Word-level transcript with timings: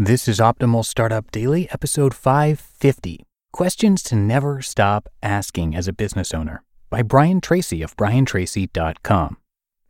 This 0.00 0.28
is 0.28 0.38
Optimal 0.38 0.84
Startup 0.84 1.28
Daily, 1.32 1.68
episode 1.72 2.14
550 2.14 3.24
Questions 3.50 4.00
to 4.04 4.14
Never 4.14 4.62
Stop 4.62 5.08
Asking 5.24 5.74
as 5.74 5.88
a 5.88 5.92
Business 5.92 6.32
Owner 6.32 6.62
by 6.88 7.02
Brian 7.02 7.40
Tracy 7.40 7.82
of 7.82 7.96
briantracy.com. 7.96 9.36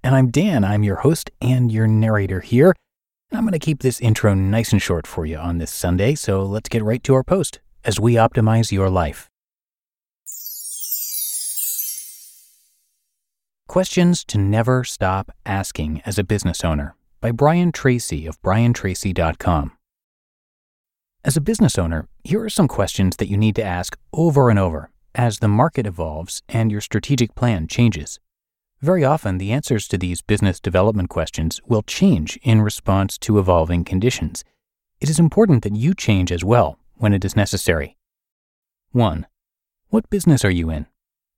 And 0.02 0.14
I'm 0.14 0.30
Dan, 0.30 0.64
I'm 0.64 0.82
your 0.82 0.96
host 0.96 1.30
and 1.42 1.70
your 1.70 1.86
narrator 1.86 2.40
here. 2.40 2.74
I'm 3.32 3.42
going 3.42 3.52
to 3.52 3.58
keep 3.58 3.82
this 3.82 4.00
intro 4.00 4.32
nice 4.32 4.72
and 4.72 4.80
short 4.80 5.06
for 5.06 5.26
you 5.26 5.36
on 5.36 5.58
this 5.58 5.70
Sunday, 5.70 6.14
so 6.14 6.42
let's 6.42 6.70
get 6.70 6.82
right 6.82 7.04
to 7.04 7.12
our 7.12 7.22
post 7.22 7.60
as 7.84 8.00
we 8.00 8.14
optimize 8.14 8.72
your 8.72 8.88
life. 8.88 9.28
Questions 13.66 14.24
to 14.24 14.38
Never 14.38 14.84
Stop 14.84 15.32
Asking 15.44 16.00
as 16.06 16.18
a 16.18 16.24
Business 16.24 16.64
Owner 16.64 16.96
by 17.20 17.30
Brian 17.30 17.72
Tracy 17.72 18.26
of 18.26 18.40
briantracy.com. 18.40 19.72
As 21.24 21.36
a 21.36 21.40
business 21.40 21.76
owner, 21.76 22.06
here 22.22 22.42
are 22.44 22.48
some 22.48 22.68
questions 22.68 23.16
that 23.16 23.28
you 23.28 23.36
need 23.36 23.56
to 23.56 23.64
ask 23.64 23.98
over 24.12 24.50
and 24.50 24.58
over 24.58 24.90
as 25.16 25.40
the 25.40 25.48
market 25.48 25.84
evolves 25.84 26.42
and 26.48 26.70
your 26.70 26.80
strategic 26.80 27.34
plan 27.34 27.66
changes. 27.66 28.20
Very 28.80 29.04
often, 29.04 29.38
the 29.38 29.50
answers 29.50 29.88
to 29.88 29.98
these 29.98 30.22
business 30.22 30.60
development 30.60 31.08
questions 31.08 31.60
will 31.66 31.82
change 31.82 32.38
in 32.44 32.62
response 32.62 33.18
to 33.18 33.40
evolving 33.40 33.82
conditions. 33.82 34.44
It 35.00 35.10
is 35.10 35.18
important 35.18 35.64
that 35.64 35.74
you 35.74 35.92
change 35.92 36.30
as 36.30 36.44
well 36.44 36.78
when 36.94 37.12
it 37.12 37.24
is 37.24 37.34
necessary. 37.34 37.96
1. 38.92 39.26
What 39.88 40.08
business 40.10 40.44
are 40.44 40.50
you 40.50 40.70
in? 40.70 40.86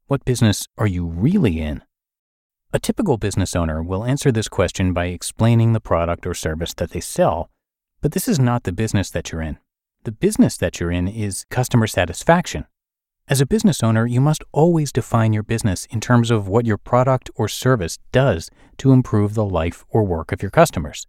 What 0.09 0.27
business 0.27 0.67
are 0.77 0.87
you 0.87 1.07
really 1.07 1.59
in? 1.59 1.83
A 2.75 2.79
typical 2.79 3.17
business 3.17 3.57
owner 3.57 3.83
will 3.83 4.05
answer 4.05 4.31
this 4.31 4.49
question 4.49 4.93
by 4.93 5.07
explaining 5.07 5.73
the 5.73 5.81
product 5.81 6.27
or 6.27 6.35
service 6.35 6.75
that 6.75 6.91
they 6.91 7.01
sell, 7.01 7.49
but 8.03 8.13
this 8.13 8.29
is 8.29 8.39
not 8.39 8.65
the 8.65 8.73
business 8.73 9.09
that 9.11 9.33
you're 9.33 9.41
in. 9.41 9.59
The 10.05 10.13
business 10.13 10.57
that 10.57 10.81
you're 10.81 10.91
in 10.91 11.07
is 11.09 11.45
customer 11.51 11.87
satisfaction. 11.87 12.65
As 13.29 13.43
a 13.43 13.47
business 13.47 13.83
owner, 13.83 14.07
you 14.07 14.19
must 14.19 14.43
always 14.51 14.93
define 14.93 15.35
your 15.35 15.43
business 15.43 15.87
in 15.91 16.01
terms 16.01 16.31
of 16.31 16.49
what 16.49 16.65
your 16.65 16.79
product 16.79 17.29
or 17.35 17.49
service 17.49 17.99
does 18.11 18.49
to 18.79 18.93
improve 18.93 19.35
the 19.35 19.45
life 19.45 19.85
or 19.91 20.03
work 20.03 20.33
of 20.33 20.41
your 20.41 20.51
customers. 20.51 21.07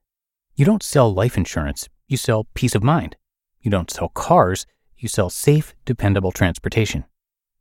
You 0.58 0.66
don't 0.66 0.84
sell 0.84 1.14
life 1.14 1.38
insurance, 1.38 1.88
you 2.10 2.18
sell 2.18 2.48
peace 2.54 2.76
of 2.76 2.84
mind. 2.84 3.16
You 3.62 3.72
don't 3.72 3.90
sell 3.90 4.10
cars, 4.10 4.66
you 4.98 5.08
sell 5.08 5.30
safe, 5.30 5.74
dependable 5.86 6.34
transportation. 6.34 7.06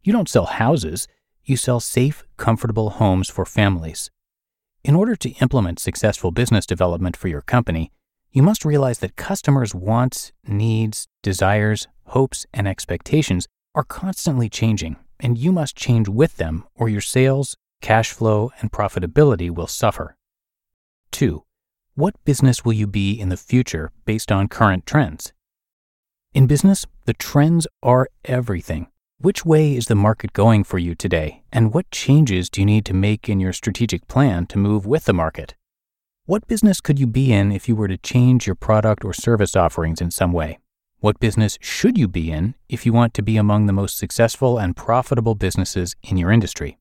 You 0.02 0.12
don't 0.12 0.28
sell 0.28 0.46
houses, 0.46 1.06
you 1.44 1.56
sell 1.56 1.78
safe, 1.78 2.24
comfortable 2.38 2.90
homes 2.90 3.30
for 3.30 3.44
families. 3.44 4.10
In 4.82 4.96
order 4.96 5.14
to 5.14 5.30
implement 5.40 5.78
successful 5.78 6.32
business 6.32 6.66
development 6.66 7.16
for 7.16 7.28
your 7.28 7.42
company, 7.42 7.92
you 8.32 8.42
must 8.42 8.64
realize 8.64 9.00
that 9.00 9.16
customers' 9.16 9.74
wants, 9.74 10.32
needs, 10.46 11.08
desires, 11.22 11.88
hopes, 12.06 12.46
and 12.52 12.68
expectations 12.68 13.48
are 13.74 13.84
constantly 13.84 14.48
changing, 14.48 14.96
and 15.18 15.36
you 15.36 15.52
must 15.52 15.76
change 15.76 16.08
with 16.08 16.36
them, 16.36 16.64
or 16.74 16.88
your 16.88 17.00
sales, 17.00 17.56
cash 17.80 18.12
flow, 18.12 18.52
and 18.60 18.72
profitability 18.72 19.50
will 19.50 19.66
suffer. 19.66 20.16
2. 21.12 21.42
What 21.94 22.24
business 22.24 22.64
will 22.64 22.72
you 22.72 22.86
be 22.86 23.12
in 23.12 23.30
the 23.30 23.36
future 23.36 23.90
based 24.04 24.30
on 24.30 24.48
current 24.48 24.86
trends? 24.86 25.32
In 26.32 26.46
business, 26.46 26.86
the 27.06 27.14
trends 27.14 27.66
are 27.82 28.08
everything. 28.24 28.86
Which 29.18 29.44
way 29.44 29.76
is 29.76 29.86
the 29.86 29.96
market 29.96 30.32
going 30.32 30.64
for 30.64 30.78
you 30.78 30.94
today, 30.94 31.42
and 31.52 31.74
what 31.74 31.90
changes 31.90 32.48
do 32.48 32.60
you 32.60 32.66
need 32.66 32.86
to 32.86 32.94
make 32.94 33.28
in 33.28 33.40
your 33.40 33.52
strategic 33.52 34.06
plan 34.08 34.46
to 34.46 34.58
move 34.58 34.86
with 34.86 35.04
the 35.04 35.12
market? 35.12 35.56
What 36.30 36.46
business 36.46 36.80
could 36.80 37.00
you 37.00 37.08
be 37.08 37.32
in 37.32 37.50
if 37.50 37.68
you 37.68 37.74
were 37.74 37.88
to 37.88 37.98
change 37.98 38.46
your 38.46 38.54
product 38.54 39.04
or 39.04 39.12
service 39.12 39.56
offerings 39.56 40.00
in 40.00 40.12
some 40.12 40.32
way? 40.32 40.60
What 41.00 41.18
business 41.18 41.58
should 41.60 41.98
you 41.98 42.06
be 42.06 42.30
in 42.30 42.54
if 42.68 42.86
you 42.86 42.92
want 42.92 43.14
to 43.14 43.22
be 43.22 43.36
among 43.36 43.66
the 43.66 43.72
most 43.72 43.98
successful 43.98 44.56
and 44.56 44.76
profitable 44.76 45.34
businesses 45.34 45.96
in 46.04 46.16
your 46.16 46.30
industry? 46.30 46.78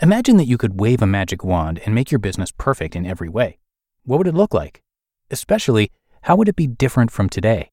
Imagine 0.00 0.36
that 0.36 0.44
you 0.44 0.58
could 0.58 0.78
wave 0.78 1.00
a 1.00 1.06
magic 1.06 1.42
wand 1.42 1.80
and 1.86 1.94
make 1.94 2.10
your 2.10 2.18
business 2.18 2.52
perfect 2.58 2.94
in 2.94 3.06
every 3.06 3.30
way. 3.30 3.56
What 4.02 4.18
would 4.18 4.26
it 4.26 4.34
look 4.34 4.52
like? 4.52 4.82
Especially, 5.30 5.90
how 6.24 6.36
would 6.36 6.50
it 6.50 6.54
be 6.54 6.66
different 6.66 7.10
from 7.10 7.30
today? 7.30 7.70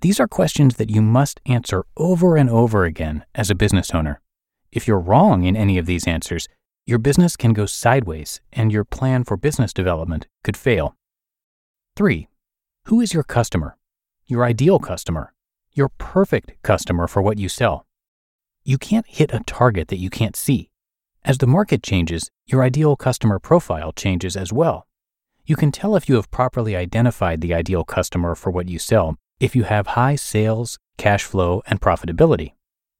These 0.00 0.18
are 0.18 0.26
questions 0.26 0.78
that 0.78 0.90
you 0.90 1.00
must 1.00 1.40
answer 1.46 1.84
over 1.96 2.36
and 2.36 2.50
over 2.50 2.84
again 2.84 3.24
as 3.36 3.50
a 3.50 3.54
business 3.54 3.92
owner. 3.92 4.20
If 4.72 4.88
you're 4.88 4.98
wrong 4.98 5.44
in 5.44 5.54
any 5.54 5.78
of 5.78 5.86
these 5.86 6.08
answers, 6.08 6.48
your 6.90 6.98
business 6.98 7.36
can 7.36 7.52
go 7.52 7.66
sideways 7.66 8.40
and 8.52 8.72
your 8.72 8.84
plan 8.84 9.22
for 9.22 9.36
business 9.36 9.72
development 9.72 10.26
could 10.42 10.56
fail. 10.56 10.96
3. 11.96 12.26
Who 12.86 13.00
is 13.00 13.14
your 13.14 13.22
customer? 13.22 13.76
Your 14.26 14.44
ideal 14.44 14.80
customer? 14.80 15.32
Your 15.72 15.90
perfect 15.98 16.60
customer 16.64 17.06
for 17.06 17.22
what 17.22 17.38
you 17.38 17.48
sell? 17.48 17.86
You 18.64 18.76
can't 18.76 19.06
hit 19.06 19.32
a 19.32 19.38
target 19.46 19.86
that 19.88 20.00
you 20.00 20.10
can't 20.10 20.34
see. 20.34 20.70
As 21.24 21.38
the 21.38 21.46
market 21.46 21.84
changes, 21.84 22.28
your 22.46 22.64
ideal 22.64 22.96
customer 22.96 23.38
profile 23.38 23.92
changes 23.92 24.36
as 24.36 24.52
well. 24.52 24.88
You 25.46 25.54
can 25.54 25.70
tell 25.70 25.94
if 25.94 26.08
you 26.08 26.16
have 26.16 26.32
properly 26.32 26.74
identified 26.74 27.40
the 27.40 27.54
ideal 27.54 27.84
customer 27.84 28.34
for 28.34 28.50
what 28.50 28.68
you 28.68 28.80
sell 28.80 29.16
if 29.38 29.54
you 29.54 29.62
have 29.62 29.86
high 29.88 30.16
sales, 30.16 30.76
cash 30.98 31.22
flow, 31.22 31.62
and 31.66 31.80
profitability. 31.80 32.54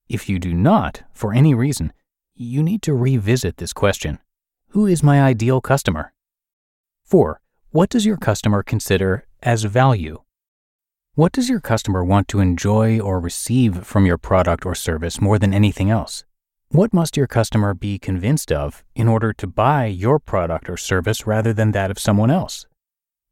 If 0.09 0.29
you 0.29 0.39
do 0.39 0.55
not, 0.55 1.03
for 1.13 1.35
any 1.35 1.55
reason, 1.55 1.93
you 2.45 2.63
need 2.63 2.81
to 2.81 2.95
revisit 2.95 3.59
this 3.59 3.73
question 3.73 4.19
Who 4.69 4.87
is 4.87 5.03
my 5.03 5.21
ideal 5.23 5.61
customer? 5.61 6.13
4. 7.05 7.41
What 7.71 7.91
does 7.91 8.07
your 8.07 8.17
customer 8.17 8.63
consider 8.63 9.27
as 9.43 9.65
value? 9.65 10.23
What 11.15 11.33
does 11.33 11.51
your 11.51 11.61
customer 11.61 12.03
want 12.03 12.29
to 12.29 12.41
enjoy 12.41 12.99
or 12.99 13.21
receive 13.21 13.85
from 13.85 14.07
your 14.07 14.17
product 14.17 14.65
or 14.65 14.75
service 14.75 15.21
more 15.21 15.39
than 15.39 15.53
anything 15.53 15.91
else? 15.91 16.25
What 16.71 16.95
must 16.95 17.17
your 17.17 17.27
customer 17.27 17.75
be 17.75 17.99
convinced 17.99 18.51
of 18.51 18.85
in 18.95 19.07
order 19.07 19.33
to 19.35 19.47
buy 19.47 19.87
your 19.87 20.19
product 20.19 20.71
or 20.71 20.77
service 20.77 21.27
rather 21.27 21.53
than 21.53 21.73
that 21.73 21.91
of 21.91 21.99
someone 21.99 22.31
else? 22.31 22.67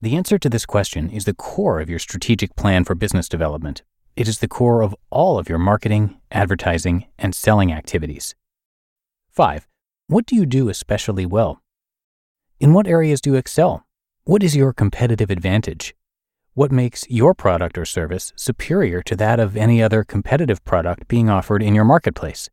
The 0.02 0.16
answer 0.16 0.38
to 0.38 0.50
this 0.50 0.66
question 0.66 1.08
is 1.08 1.24
the 1.24 1.34
core 1.34 1.80
of 1.80 1.88
your 1.88 1.98
strategic 1.98 2.56
plan 2.56 2.84
for 2.84 2.94
business 2.94 3.28
development. 3.28 3.82
It 4.16 4.28
is 4.28 4.40
the 4.40 4.48
core 4.48 4.82
of 4.82 4.94
all 5.08 5.38
of 5.38 5.48
your 5.48 5.58
marketing, 5.58 6.18
advertising, 6.30 7.06
and 7.18 7.34
selling 7.34 7.72
activities. 7.72 8.34
5. 9.38 9.68
What 10.08 10.26
do 10.26 10.34
you 10.34 10.44
do 10.44 10.68
especially 10.68 11.24
well? 11.24 11.62
In 12.58 12.72
what 12.72 12.88
areas 12.88 13.20
do 13.20 13.30
you 13.30 13.36
excel? 13.36 13.86
What 14.24 14.42
is 14.42 14.56
your 14.56 14.72
competitive 14.72 15.30
advantage? 15.30 15.94
What 16.54 16.72
makes 16.72 17.08
your 17.08 17.34
product 17.34 17.78
or 17.78 17.84
service 17.84 18.32
superior 18.34 19.00
to 19.02 19.14
that 19.14 19.38
of 19.38 19.56
any 19.56 19.80
other 19.80 20.02
competitive 20.02 20.64
product 20.64 21.06
being 21.06 21.30
offered 21.30 21.62
in 21.62 21.72
your 21.72 21.84
marketplace? 21.84 22.50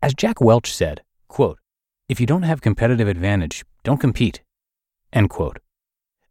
As 0.00 0.14
Jack 0.14 0.40
Welch 0.40 0.72
said, 0.72 1.02
quote, 1.28 1.58
if 2.08 2.18
you 2.18 2.24
don't 2.24 2.44
have 2.44 2.62
competitive 2.62 3.08
advantage, 3.08 3.66
don't 3.84 4.00
compete. 4.00 4.42
End 5.12 5.28
quote. 5.28 5.58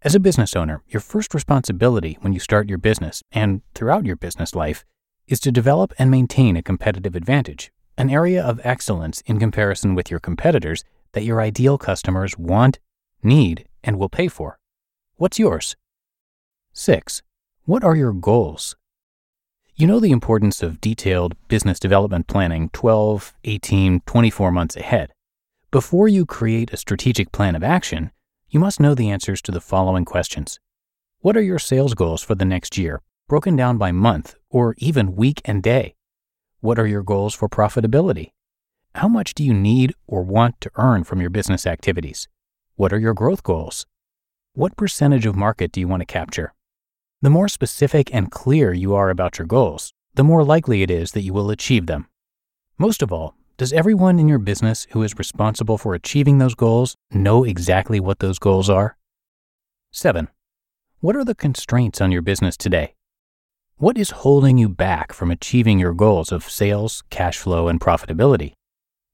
As 0.02 0.16
a 0.16 0.20
business 0.20 0.56
owner, 0.56 0.82
your 0.88 1.00
first 1.00 1.32
responsibility 1.36 2.18
when 2.22 2.34
you 2.34 2.40
start 2.40 2.68
your 2.68 2.80
business 2.80 3.22
and 3.32 3.62
throughout 3.76 4.08
your 4.08 4.16
business 4.16 4.56
life 4.56 4.84
is 5.28 5.40
to 5.42 5.52
develop 5.52 5.94
and 6.00 6.10
maintain 6.10 6.58
a 6.58 6.64
competitive 6.64 7.16
advantage, 7.16 7.72
an 7.98 8.10
area 8.10 8.44
of 8.44 8.60
excellence 8.64 9.22
in 9.26 9.40
comparison 9.40 9.96
with 9.96 10.12
your 10.12 10.20
competitors 10.20 10.84
that 11.14 11.24
your 11.24 11.42
ideal 11.42 11.78
customers 11.78 12.38
want, 12.38 12.80
need, 13.24 13.68
and 13.84 13.98
will 13.98 14.10
pay 14.10 14.28
for. 14.28 14.60
What's 15.16 15.40
yours? 15.40 15.76
6. 16.74 17.22
What 17.64 17.84
are 17.84 17.96
your 17.96 18.12
goals? 18.12 18.76
You 19.76 19.88
know 19.88 20.00
the 20.00 20.12
importance 20.12 20.62
of 20.62 20.80
detailed 20.80 21.36
business 21.48 21.80
development 21.80 22.28
planning 22.28 22.70
12, 22.70 23.34
18, 23.44 24.02
24 24.06 24.52
months 24.52 24.76
ahead. 24.76 25.12
Before 25.72 26.08
you 26.08 26.26
create 26.26 26.72
a 26.72 26.78
strategic 26.78 27.32
plan 27.32 27.56
of 27.56 27.64
action, 27.64 28.12
you 28.50 28.60
must 28.60 28.80
know 28.80 28.96
the 28.96 29.10
answers 29.10 29.42
to 29.42 29.52
the 29.52 29.60
following 29.60 30.06
questions. 30.06 30.60
What 31.20 31.36
are 31.36 31.42
your 31.42 31.60
sales 31.60 31.94
goals 31.94 32.22
for 32.22 32.36
the 32.36 32.46
next 32.46 32.78
year, 32.78 33.02
broken 33.28 33.56
down 33.56 33.78
by 33.78 33.92
month 33.92 34.36
or 34.50 34.76
even 34.78 35.16
week 35.16 35.42
and 35.44 35.64
day? 35.64 35.96
What 36.66 36.80
are 36.80 36.88
your 36.88 37.04
goals 37.04 37.36
for 37.36 37.48
profitability? 37.48 38.32
How 38.96 39.08
much 39.08 39.36
do 39.36 39.44
you 39.44 39.54
need 39.54 39.94
or 40.08 40.24
want 40.24 40.60
to 40.62 40.72
earn 40.78 41.04
from 41.04 41.22
your 41.22 41.30
business 41.30 41.68
activities? 41.68 42.28
What 42.76 42.92
are 42.92 42.98
your 42.98 43.14
growth 43.14 43.44
goals? 43.44 43.86
What 44.54 44.76
percentage 44.76 45.28
of 45.28 45.36
market 45.36 45.72
do 45.72 45.80
you 45.80 45.88
want 45.88 46.02
to 46.02 46.08
capture? 46.08 46.56
The 47.22 47.30
more 47.30 47.48
specific 47.50 48.12
and 48.12 48.32
clear 48.32 48.74
you 48.74 48.96
are 48.96 49.12
about 49.12 49.38
your 49.38 49.46
goals, 49.46 49.94
the 50.16 50.24
more 50.24 50.44
likely 50.44 50.82
it 50.82 50.90
is 50.90 51.12
that 51.12 51.22
you 51.22 51.34
will 51.34 51.52
achieve 51.52 51.86
them. 51.86 52.08
Most 52.80 53.04
of 53.04 53.14
all, 53.14 53.36
does 53.58 53.72
everyone 53.72 54.18
in 54.18 54.28
your 54.28 54.40
business 54.40 54.88
who 54.90 55.04
is 55.04 55.20
responsible 55.20 55.78
for 55.78 55.94
achieving 55.94 56.40
those 56.40 56.56
goals 56.56 56.96
know 57.12 57.44
exactly 57.44 58.00
what 58.00 58.18
those 58.18 58.40
goals 58.40 58.72
are? 58.72 58.98
7. 59.92 60.30
What 61.00 61.16
are 61.16 61.26
the 61.26 61.36
constraints 61.36 62.02
on 62.02 62.12
your 62.12 62.24
business 62.24 62.58
today? 62.58 62.96
What 63.78 63.98
is 63.98 64.12
holding 64.12 64.58
you 64.58 64.70
back 64.70 65.12
from 65.12 65.30
achieving 65.30 65.80
your 65.80 65.94
goals 65.94 66.32
of 66.32 66.50
sales, 66.50 67.04
cash 67.10 67.38
flow, 67.38 67.68
and 67.68 67.78
profitability? 67.78 68.54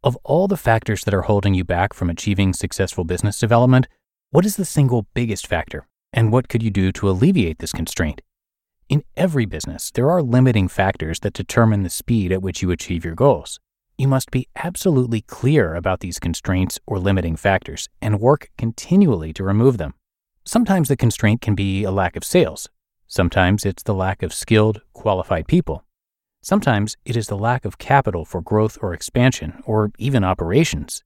Of 0.04 0.16
all 0.18 0.48
the 0.48 0.56
factors 0.56 1.04
that 1.04 1.16
are 1.16 1.24
holding 1.24 1.56
you 1.56 1.63
back 1.63 1.96
from 1.96 2.12
achieving 2.12 2.54
successful 2.54 3.04
business 3.04 3.40
development, 3.40 3.88
what 4.30 4.46
is 4.46 4.58
the 4.58 4.63
single 4.66 5.08
biggest 5.16 5.48
factor, 5.48 5.88
and 6.13 6.31
what 6.31 6.48
could 6.48 6.62
you 6.62 6.69
do 6.69 6.92
to 6.92 7.10
alleviate 7.10 7.58
this 7.58 7.72
constraint? 7.72 8.22
In 8.88 9.04
every 9.18 9.48
business, 9.48 9.90
there 9.90 10.12
are 10.12 10.22
limiting 10.22 10.68
factors 10.68 11.22
that 11.22 11.34
determine 11.34 11.81
the 11.81 11.90
speed 11.90 12.31
at 12.31 12.44
which 12.44 12.62
you 12.62 12.69
achieve 12.69 13.04
your 13.04 13.16
goals. 13.16 13.60
You 13.98 14.08
must 14.08 14.30
be 14.30 14.48
absolutely 14.56 15.22
clear 15.22 15.74
about 15.74 16.02
these 16.02 16.19
constraints 16.19 16.80
or 16.86 17.00
limiting 17.00 17.36
factors 17.36 17.90
and 18.00 18.19
work 18.19 18.52
continually 18.60 19.34
to 19.34 19.44
remove 19.44 19.80
them. 19.80 19.96
Sometimes 20.46 20.88
the 20.88 20.96
constraint 20.96 21.42
can 21.42 21.56
be 21.56 21.84
a 21.84 21.90
lack 21.90 22.16
of 22.16 22.24
sales. 22.24 22.69
Sometimes 23.12 23.66
it's 23.66 23.84
the 23.84 23.94
lack 23.94 24.24
of 24.24 24.34
skilled, 24.34 24.80
qualified 24.94 25.46
people. 25.46 25.84
Sometimes 26.42 26.96
it 27.04 27.18
is 27.18 27.28
the 27.28 27.38
lack 27.38 27.66
of 27.66 27.78
capital 27.78 28.24
for 28.24 28.40
growth 28.40 28.78
or 28.81 28.94
expansion, 28.94 29.62
or 29.66 29.92
even 29.98 30.24
operations. 30.24 31.04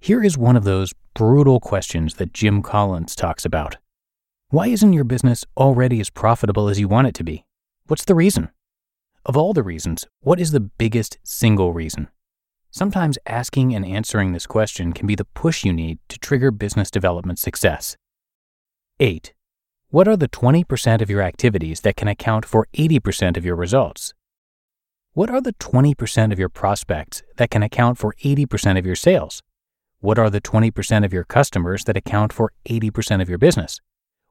Here 0.00 0.24
is 0.24 0.38
one 0.38 0.56
of 0.56 0.64
those 0.64 0.94
brutal 1.14 1.60
questions 1.60 2.14
that 2.14 2.32
Jim 2.32 2.62
Collins 2.62 3.14
talks 3.14 3.44
about 3.44 3.76
why 4.48 4.68
isn't 4.68 4.94
your 4.94 5.04
business 5.04 5.44
already 5.54 6.00
as 6.00 6.08
profitable 6.08 6.70
as 6.70 6.80
you 6.80 6.88
want 6.88 7.08
it 7.08 7.14
to 7.16 7.24
be? 7.24 7.44
What's 7.88 8.06
the 8.06 8.14
reason? 8.14 8.48
Of 9.26 9.36
all 9.36 9.52
the 9.52 9.62
reasons, 9.62 10.06
what 10.20 10.40
is 10.40 10.52
the 10.52 10.60
biggest 10.60 11.18
single 11.24 11.74
reason? 11.74 12.08
Sometimes 12.70 13.18
asking 13.26 13.74
and 13.74 13.84
answering 13.84 14.32
this 14.32 14.46
question 14.46 14.94
can 14.94 15.06
be 15.06 15.14
the 15.14 15.26
push 15.26 15.62
you 15.62 15.74
need 15.74 15.98
to 16.08 16.18
trigger 16.18 16.50
business 16.50 16.90
development 16.90 17.38
success. 17.38 17.98
8. 18.98 19.33
What 19.94 20.08
are 20.08 20.16
the 20.16 20.28
20% 20.28 21.02
of 21.02 21.08
your 21.08 21.22
activities 21.22 21.82
that 21.82 21.94
can 21.94 22.08
account 22.08 22.44
for 22.44 22.66
80% 22.74 23.36
of 23.36 23.44
your 23.44 23.54
results? 23.54 24.12
What 25.12 25.30
are 25.30 25.40
the 25.40 25.52
20% 25.52 26.32
of 26.32 26.38
your 26.40 26.48
prospects 26.48 27.22
that 27.36 27.50
can 27.52 27.62
account 27.62 27.96
for 27.98 28.12
80% 28.20 28.76
of 28.76 28.84
your 28.84 28.96
sales? 28.96 29.40
What 30.00 30.18
are 30.18 30.30
the 30.30 30.40
20% 30.40 31.04
of 31.04 31.12
your 31.12 31.22
customers 31.22 31.84
that 31.84 31.96
account 31.96 32.32
for 32.32 32.52
80% 32.68 33.22
of 33.22 33.28
your 33.28 33.38
business? 33.38 33.78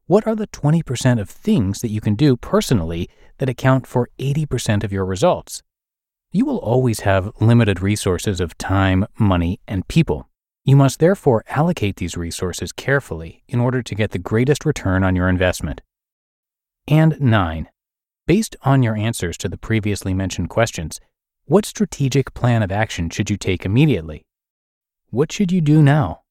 what 0.06 0.28
are 0.28 0.36
the 0.36 0.48
20% 0.48 1.22
of 1.22 1.30
things 1.30 1.80
that 1.80 1.92
you 1.92 2.02
can 2.02 2.16
do 2.16 2.36
personally 2.36 3.08
that 3.38 3.48
account 3.48 3.88
for 3.88 4.10
80% 4.20 4.84
of 4.84 4.92
your 4.92 5.06
results? 5.06 5.64
You 6.34 6.46
will 6.46 6.58
always 6.58 7.00
have 7.08 7.32
limited 7.40 7.82
resources 7.82 8.42
of 8.42 8.58
time, 8.58 9.06
money, 9.18 9.62
and 9.66 9.88
people. 9.88 10.28
You 10.66 10.78
must 10.78 11.00
therefore 11.00 11.44
allocate 11.50 11.98
these 11.98 12.16
resources 12.16 12.72
carefully 12.72 13.44
in 13.50 13.60
order 13.60 13.82
to 13.84 13.96
get 13.96 14.12
the 14.12 14.20
greatest 14.20 14.66
return 14.66 15.04
on 15.04 15.14
your 15.14 15.28
investment. 15.28 15.82
And 16.88 17.20
9. 17.20 17.70
Based 18.28 18.56
on 18.62 18.82
your 18.82 18.96
answers 18.96 19.38
to 19.40 19.50
the 19.50 19.58
previously 19.58 20.14
mentioned 20.14 20.50
questions, 20.50 21.02
what 21.46 21.66
strategic 21.66 22.34
plan 22.34 22.64
of 22.64 22.72
action 22.72 23.10
should 23.10 23.30
you 23.30 23.36
take 23.36 23.66
immediately? 23.66 24.26
What 25.10 25.34
should 25.34 25.52
you 25.52 25.60
do 25.60 25.82
now? 25.82 26.22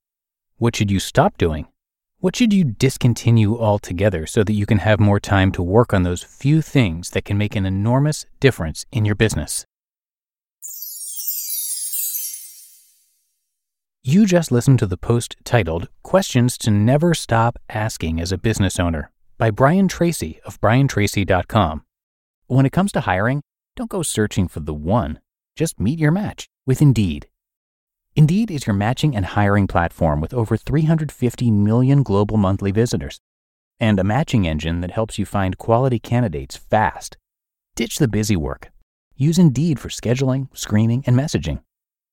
What 0.56 0.74
should 0.74 0.90
you 0.90 0.98
stop 0.98 1.36
doing? 1.36 1.66
What 2.20 2.34
should 2.34 2.54
you 2.54 2.64
discontinue 2.64 3.58
altogether 3.58 4.26
so 4.26 4.44
that 4.44 4.54
you 4.54 4.64
can 4.64 4.78
have 4.78 4.98
more 4.98 5.20
time 5.20 5.52
to 5.52 5.62
work 5.62 5.92
on 5.92 6.04
those 6.04 6.22
few 6.22 6.62
things 6.62 7.10
that 7.10 7.26
can 7.26 7.36
make 7.36 7.54
an 7.54 7.66
enormous 7.66 8.24
difference 8.40 8.86
in 8.92 9.04
your 9.04 9.14
business? 9.14 9.66
You 14.04 14.26
just 14.26 14.50
listened 14.50 14.80
to 14.80 14.88
the 14.88 14.96
post 14.96 15.36
titled 15.44 15.88
Questions 16.02 16.58
to 16.58 16.72
Never 16.72 17.14
Stop 17.14 17.56
Asking 17.68 18.20
as 18.20 18.32
a 18.32 18.36
Business 18.36 18.80
Owner 18.80 19.12
by 19.38 19.52
Brian 19.52 19.86
Tracy 19.86 20.40
of 20.44 20.60
briantracy.com. 20.60 21.84
When 22.48 22.66
it 22.66 22.72
comes 22.72 22.90
to 22.92 23.02
hiring, 23.02 23.42
don't 23.76 23.88
go 23.88 24.02
searching 24.02 24.48
for 24.48 24.58
the 24.58 24.74
one, 24.74 25.20
just 25.54 25.78
meet 25.78 26.00
your 26.00 26.10
match 26.10 26.48
with 26.66 26.82
Indeed. 26.82 27.28
Indeed 28.16 28.50
is 28.50 28.66
your 28.66 28.74
matching 28.74 29.14
and 29.14 29.24
hiring 29.24 29.68
platform 29.68 30.20
with 30.20 30.34
over 30.34 30.56
350 30.56 31.52
million 31.52 32.02
global 32.02 32.38
monthly 32.38 32.72
visitors 32.72 33.20
and 33.78 34.00
a 34.00 34.04
matching 34.04 34.48
engine 34.48 34.80
that 34.80 34.90
helps 34.90 35.16
you 35.16 35.24
find 35.24 35.58
quality 35.58 36.00
candidates 36.00 36.56
fast. 36.56 37.16
Ditch 37.76 37.98
the 37.98 38.08
busy 38.08 38.34
work. 38.34 38.72
Use 39.16 39.38
Indeed 39.38 39.78
for 39.78 39.90
scheduling, 39.90 40.48
screening, 40.56 41.04
and 41.06 41.16
messaging. 41.16 41.60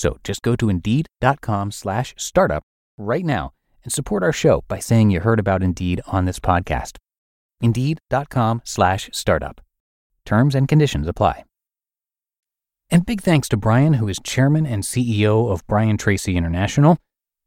So 0.00 0.16
just 0.24 0.40
go 0.40 0.56
to 0.56 0.70
indeed.com 0.70 1.72
slash 1.72 2.14
startup 2.16 2.62
right 2.96 3.22
now 3.22 3.52
and 3.84 3.92
support 3.92 4.22
our 4.22 4.32
show 4.32 4.64
by 4.66 4.78
saying 4.78 5.10
you 5.10 5.20
heard 5.20 5.38
about 5.38 5.62
Indeed 5.62 6.00
on 6.06 6.24
this 6.24 6.40
podcast. 6.40 6.96
Indeed.com 7.60 8.62
slash 8.64 9.10
startup. 9.12 9.60
Terms 10.24 10.54
and 10.54 10.66
conditions 10.66 11.06
apply. 11.06 11.44
And 12.90 13.04
big 13.04 13.20
thanks 13.20 13.46
to 13.50 13.58
Brian, 13.58 13.94
who 13.94 14.08
is 14.08 14.18
chairman 14.24 14.64
and 14.64 14.84
CEO 14.84 15.52
of 15.52 15.66
Brian 15.66 15.98
Tracy 15.98 16.34
International. 16.34 16.96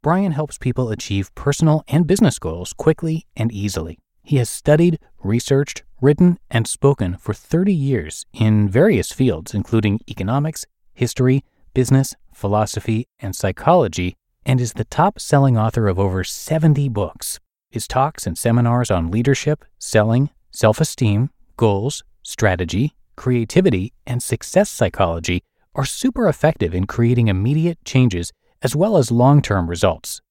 Brian 0.04 0.34
helps 0.34 0.60
people 0.60 0.92
achieve 0.92 1.34
personal 1.34 1.84
and 1.88 2.06
business 2.06 2.38
goals 2.38 2.72
quickly 2.72 3.26
and 3.36 3.52
easily. 3.52 3.98
He 4.22 4.38
has 4.38 4.48
studied, 4.48 5.00
researched, 5.24 5.82
written, 6.02 6.38
and 6.52 6.68
spoken 6.68 7.18
for 7.18 7.34
30 7.34 7.74
years 7.74 8.28
in 8.32 8.70
various 8.70 9.12
fields, 9.12 9.56
including 9.56 10.02
economics, 10.08 10.68
history, 10.94 11.44
business, 11.74 12.16
philosophy, 12.36 13.08
and 13.20 13.36
psychology, 13.36 14.16
and 14.46 14.60
is 14.60 14.74
the 14.74 14.86
top 14.86 15.20
selling 15.20 15.58
author 15.58 15.88
of 15.88 16.00
over 16.00 16.24
70 16.24 16.90
books. 16.90 17.40
His 17.70 17.88
talks 17.88 18.28
and 18.28 18.38
seminars 18.38 18.92
on 18.92 19.12
leadership, 19.12 19.66
selling, 19.80 20.30
self 20.52 20.80
esteem, 20.80 21.30
goals, 21.58 22.04
strategy, 22.22 22.94
creativity, 23.16 23.94
and 24.06 24.22
success 24.22 24.70
psychology 24.70 25.44
are 25.76 25.86
super 25.86 26.28
effective 26.28 26.76
in 26.76 26.86
creating 26.86 27.28
immediate 27.28 27.84
changes 27.86 28.32
as 28.62 28.76
well 28.76 28.98
as 28.98 29.12
long 29.12 29.42
term 29.42 29.70
results. 29.70 30.22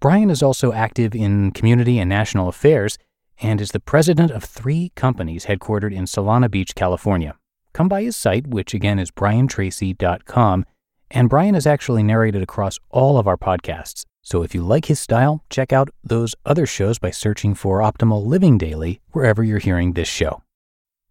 Brian 0.00 0.30
is 0.30 0.42
also 0.42 0.72
active 0.72 1.14
in 1.14 1.52
community 1.52 1.98
and 1.98 2.08
national 2.08 2.48
affairs 2.48 2.98
and 3.40 3.60
is 3.60 3.70
the 3.70 3.80
president 3.80 4.30
of 4.30 4.44
three 4.44 4.92
companies 4.94 5.46
headquartered 5.46 5.94
in 5.94 6.04
Solana 6.04 6.50
Beach, 6.50 6.74
California. 6.74 7.36
Come 7.72 7.88
by 7.88 8.02
his 8.02 8.16
site, 8.16 8.46
which 8.46 8.74
again 8.74 8.98
is 8.98 9.10
briantracy.com, 9.10 10.66
and 11.12 11.28
Brian 11.28 11.54
is 11.54 11.66
actually 11.66 12.02
narrated 12.02 12.42
across 12.42 12.78
all 12.90 13.18
of 13.18 13.26
our 13.26 13.36
podcasts. 13.36 14.04
So 14.22 14.42
if 14.42 14.54
you 14.54 14.62
like 14.62 14.86
his 14.86 15.00
style, 15.00 15.44
check 15.50 15.72
out 15.72 15.90
those 16.02 16.34
other 16.46 16.66
shows 16.66 16.98
by 16.98 17.10
searching 17.10 17.54
for 17.54 17.80
Optimal 17.80 18.24
Living 18.24 18.56
Daily 18.56 19.00
wherever 19.10 19.42
you're 19.42 19.58
hearing 19.58 19.92
this 19.92 20.08
show. 20.08 20.42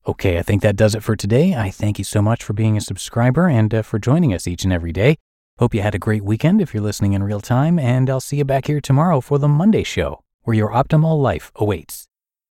Okay, 0.07 0.39
I 0.39 0.41
think 0.41 0.63
that 0.63 0.75
does 0.75 0.95
it 0.95 1.03
for 1.03 1.15
today. 1.15 1.53
I 1.53 1.69
thank 1.69 1.99
you 1.99 2.03
so 2.03 2.21
much 2.21 2.43
for 2.43 2.53
being 2.53 2.75
a 2.75 2.81
subscriber 2.81 3.47
and 3.47 3.73
uh, 3.73 3.81
for 3.83 3.99
joining 3.99 4.33
us 4.33 4.47
each 4.47 4.63
and 4.63 4.73
every 4.73 4.91
day. 4.91 5.17
Hope 5.59 5.75
you 5.75 5.81
had 5.81 5.93
a 5.93 5.99
great 5.99 6.23
weekend 6.23 6.59
if 6.59 6.73
you're 6.73 6.81
listening 6.81 7.13
in 7.13 7.21
real 7.21 7.41
time, 7.41 7.77
and 7.77 8.09
I'll 8.09 8.19
see 8.19 8.37
you 8.37 8.45
back 8.45 8.65
here 8.65 8.81
tomorrow 8.81 9.21
for 9.21 9.37
the 9.37 9.47
Monday 9.47 9.83
show, 9.83 10.23
where 10.41 10.55
your 10.55 10.71
optimal 10.71 11.21
life 11.21 11.51
awaits. 11.55 12.00